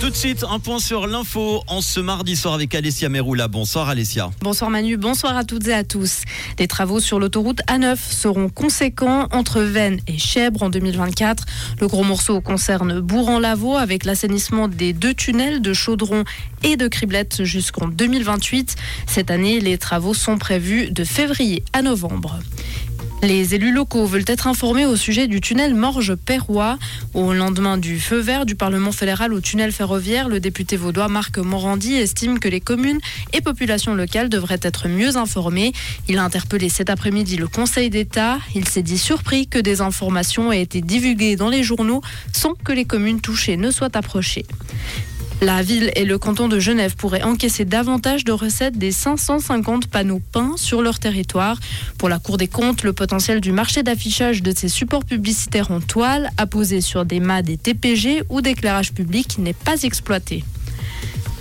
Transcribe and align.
Tout 0.00 0.08
de 0.08 0.16
suite, 0.16 0.46
un 0.48 0.58
point 0.58 0.78
sur 0.78 1.06
l'info 1.06 1.62
en 1.66 1.82
ce 1.82 2.00
mardi 2.00 2.34
soir 2.34 2.54
avec 2.54 2.74
Alessia 2.74 3.10
Meroula. 3.10 3.48
Bonsoir 3.48 3.90
Alessia. 3.90 4.30
Bonsoir 4.40 4.70
Manu, 4.70 4.96
bonsoir 4.96 5.36
à 5.36 5.44
toutes 5.44 5.68
et 5.68 5.74
à 5.74 5.84
tous. 5.84 6.22
Les 6.58 6.66
travaux 6.66 7.00
sur 7.00 7.20
l'autoroute 7.20 7.60
A9 7.66 7.98
seront 7.98 8.48
conséquents 8.48 9.28
entre 9.30 9.60
Vennes 9.60 10.00
et 10.06 10.16
Chèvre 10.16 10.62
en 10.62 10.70
2024. 10.70 11.44
Le 11.82 11.86
gros 11.86 12.02
morceau 12.02 12.40
concerne 12.40 13.00
Bourran-Lavaux 13.00 13.76
avec 13.76 14.06
l'assainissement 14.06 14.68
des 14.68 14.94
deux 14.94 15.12
tunnels 15.12 15.60
de 15.60 15.74
Chaudron 15.74 16.24
et 16.62 16.78
de 16.78 16.88
Criblette 16.88 17.44
jusqu'en 17.44 17.86
2028. 17.86 18.76
Cette 19.06 19.30
année, 19.30 19.60
les 19.60 19.76
travaux 19.76 20.14
sont 20.14 20.38
prévus 20.38 20.90
de 20.90 21.04
février 21.04 21.62
à 21.74 21.82
novembre. 21.82 22.38
Les 23.22 23.54
élus 23.54 23.70
locaux 23.70 24.06
veulent 24.06 24.24
être 24.26 24.46
informés 24.46 24.86
au 24.86 24.96
sujet 24.96 25.28
du 25.28 25.42
tunnel 25.42 25.74
Morges-Perrois. 25.74 26.78
Au 27.12 27.34
lendemain 27.34 27.76
du 27.76 28.00
feu 28.00 28.18
vert 28.18 28.46
du 28.46 28.54
Parlement 28.54 28.92
fédéral 28.92 29.34
au 29.34 29.42
tunnel 29.42 29.72
ferroviaire, 29.72 30.30
le 30.30 30.40
député 30.40 30.78
vaudois 30.78 31.08
Marc 31.08 31.36
Morandi 31.36 31.96
estime 31.96 32.38
que 32.38 32.48
les 32.48 32.62
communes 32.62 32.98
et 33.34 33.42
populations 33.42 33.94
locales 33.94 34.30
devraient 34.30 34.60
être 34.62 34.88
mieux 34.88 35.18
informées. 35.18 35.74
Il 36.08 36.16
a 36.16 36.24
interpellé 36.24 36.70
cet 36.70 36.88
après-midi 36.88 37.36
le 37.36 37.46
Conseil 37.46 37.90
d'État. 37.90 38.38
Il 38.54 38.66
s'est 38.66 38.82
dit 38.82 38.98
surpris 38.98 39.46
que 39.46 39.58
des 39.58 39.82
informations 39.82 40.50
aient 40.50 40.62
été 40.62 40.80
divulguées 40.80 41.36
dans 41.36 41.50
les 41.50 41.62
journaux 41.62 42.00
sans 42.32 42.54
que 42.54 42.72
les 42.72 42.86
communes 42.86 43.20
touchées 43.20 43.58
ne 43.58 43.70
soient 43.70 43.94
approchées. 43.98 44.46
La 45.42 45.62
ville 45.62 45.90
et 45.96 46.04
le 46.04 46.18
canton 46.18 46.48
de 46.48 46.58
Genève 46.58 46.96
pourraient 46.96 47.22
encaisser 47.22 47.64
davantage 47.64 48.24
de 48.24 48.32
recettes 48.32 48.76
des 48.76 48.92
550 48.92 49.86
panneaux 49.86 50.20
peints 50.32 50.56
sur 50.56 50.82
leur 50.82 50.98
territoire. 50.98 51.58
Pour 51.96 52.10
la 52.10 52.18
Cour 52.18 52.36
des 52.36 52.46
comptes, 52.46 52.82
le 52.82 52.92
potentiel 52.92 53.40
du 53.40 53.50
marché 53.50 53.82
d'affichage 53.82 54.42
de 54.42 54.52
ces 54.54 54.68
supports 54.68 55.06
publicitaires 55.06 55.70
en 55.70 55.80
toile, 55.80 56.30
apposés 56.36 56.82
sur 56.82 57.06
des 57.06 57.20
mâts 57.20 57.40
des 57.40 57.56
TPG 57.56 58.24
ou 58.28 58.42
d'éclairage 58.42 58.92
public, 58.92 59.38
n'est 59.38 59.54
pas 59.54 59.82
exploité. 59.82 60.44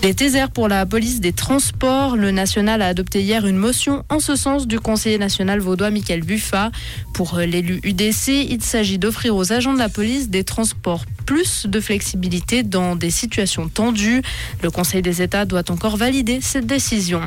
Les 0.02 0.14
taisers 0.14 0.50
pour 0.50 0.70
la 0.70 0.86
police 0.86 1.20
des 1.20 1.34
transports. 1.34 2.16
Le 2.16 2.32
national 2.32 2.82
a 2.82 2.88
adopté 2.88 3.22
hier 3.22 3.46
une 3.46 3.58
motion 3.58 4.06
en 4.08 4.22
ce 4.22 4.38
sens 4.38 4.66
du 4.66 4.80
conseiller 4.80 5.18
national 5.18 5.60
vaudois 5.60 5.92
Michael 5.92 6.22
Buffa. 6.22 6.72
Pour 7.14 7.38
l'élu 7.40 7.82
UDC, 7.84 8.48
il 8.50 8.64
s'agit 8.64 8.98
d'offrir 8.98 9.36
aux 9.36 9.52
agents 9.52 9.74
de 9.74 9.78
la 9.78 9.90
police 9.90 10.30
des 10.30 10.46
transports 10.46 11.04
plus 11.30 11.68
de 11.68 11.80
flexibilité 11.80 12.64
dans 12.64 12.96
des 12.96 13.12
situations 13.12 13.70
tendues. 13.70 14.24
Le 14.64 14.72
Conseil 14.72 15.04
des 15.04 15.22
États 15.22 15.46
doit 15.46 15.70
encore 15.70 15.96
valider 15.96 16.40
cette 16.42 16.66
décision. 16.66 17.22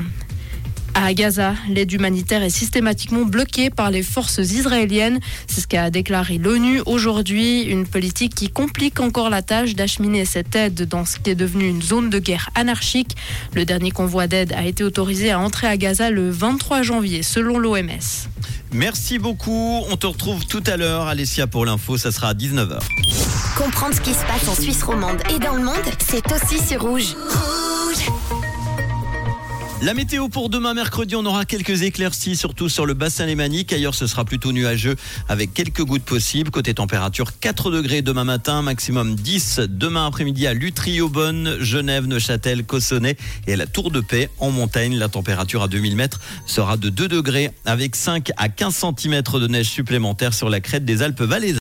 À 0.95 1.15
Gaza, 1.15 1.55
l'aide 1.69 1.93
humanitaire 1.93 2.43
est 2.43 2.51
systématiquement 2.51 3.25
bloquée 3.25 3.71
par 3.71 3.93
les 3.93 4.03
forces 4.03 4.39
israéliennes. 4.39 5.21
C'est 5.47 5.61
ce 5.61 5.69
qu'a 5.69 5.89
déclaré 5.91 6.39
l'ONU 6.39 6.83
aujourd'hui. 6.85 7.63
Une 7.63 7.87
politique 7.87 8.35
qui 8.35 8.49
complique 8.49 8.99
encore 8.99 9.31
la 9.31 9.41
tâche 9.41 9.77
d'acheminer 9.77 10.25
cette 10.25 10.57
aide 10.57 10.89
dans 10.89 11.05
ce 11.05 11.21
qui 11.21 11.31
est 11.31 11.37
devenu 11.37 11.69
une 11.69 11.81
zone 11.81 12.11
de 12.11 12.19
guerre 12.19 12.51
anarchique. 12.57 13.15
Le 13.55 13.65
dernier 13.65 13.93
convoi 13.93 14.27
d'aide 14.27 14.53
a 14.53 14.67
été 14.67 14.83
autorisé 14.83 15.31
à 15.31 15.39
entrer 15.39 15.69
à 15.69 15.77
Gaza 15.77 16.11
le 16.11 16.29
23 16.29 16.83
janvier, 16.83 17.23
selon 17.23 17.57
l'OMS. 17.57 17.87
Merci 18.73 19.21
beaucoup. 19.21 19.85
On 19.89 19.97
te 19.97 20.09
retrouve 20.09 20.45
tout 20.47 20.65
à 20.67 20.77
l'heure, 20.77 21.07
Alessia, 21.07 21.47
pour 21.47 21.65
l'info. 21.65 21.97
Ça 21.97 22.11
sera 22.11 22.31
à 22.31 22.35
19h. 22.35 22.81
Comprendre 23.57 23.95
ce 23.95 24.01
qui 24.01 24.15
se 24.15 24.25
passe 24.25 24.49
en 24.49 24.55
Suisse 24.55 24.83
romande 24.83 25.21
et 25.29 25.39
dans 25.39 25.55
le 25.55 25.63
monde, 25.63 25.75
c'est 25.99 26.25
aussi 26.33 26.59
sur 26.59 26.83
Rouge. 26.83 27.15
Rouge 27.29 28.13
la 29.83 29.95
météo 29.95 30.29
pour 30.29 30.49
demain 30.49 30.75
mercredi, 30.75 31.17
on 31.17 31.27
aura 31.27 31.45
quelques 31.45 31.83
éclaircies, 31.83 32.37
surtout 32.37 32.69
sur 32.69 32.87
le 32.87 32.95
bassin 32.95 33.27
lémanique. 33.27 33.73
Ailleurs, 33.73 33.97
ce 33.97 34.07
sera 34.07 34.25
plutôt 34.25 34.53
nuageux 34.53 34.95
avec 35.29 35.53
quelques 35.53 35.83
gouttes 35.83 36.05
possibles. 36.05 36.53
Côté 36.53 36.73
température, 36.73 37.37
4 37.41 37.73
degrés 37.73 38.01
demain 38.01 38.23
matin, 38.23 38.63
maximum 38.63 39.17
10 39.17 39.59
demain 39.69 40.07
après-midi 40.07 40.47
à 40.47 40.55
Lutry-Aubonne, 40.55 41.57
Genève, 41.59 42.07
Neuchâtel, 42.07 42.63
Cossonay 42.63 43.17
et 43.49 43.55
à 43.55 43.57
la 43.57 43.67
Tour 43.67 43.91
de 43.91 43.99
Paix 43.99 44.31
en 44.39 44.53
montagne. 44.53 44.95
La 44.95 45.09
température 45.09 45.65
à 45.65 45.67
2000 45.67 45.97
mètres 45.97 46.21
sera 46.47 46.77
de 46.77 46.89
2 46.89 47.09
degrés 47.09 47.51
avec 47.65 47.97
5 47.97 48.31
à 48.37 48.49
15 48.49 48.85
cm 48.97 49.21
de 49.21 49.49
neige 49.49 49.69
supplémentaire 49.69 50.33
sur 50.33 50.49
la 50.49 50.61
crête 50.61 50.85
des 50.85 51.03
Alpes 51.03 51.23
valaisannes. 51.23 51.51